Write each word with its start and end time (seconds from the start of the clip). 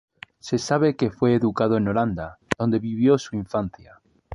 Se 0.39 0.57
sabe 0.57 0.95
que 0.95 1.11
fue 1.11 1.35
educado 1.35 1.77
en 1.77 1.87
Holanda, 1.87 2.39
donde 2.57 2.79
vivió 2.79 3.19
su 3.19 3.35
infancia. 3.35 4.01